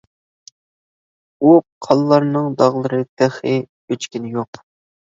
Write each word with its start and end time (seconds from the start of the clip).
ئۇ 1.43 1.53
قانلارنىڭ 1.89 2.49
داغلىرى 2.63 3.05
تېخى 3.13 3.57
ئۆچكىنى 3.61 4.39
يوق. 4.41 4.67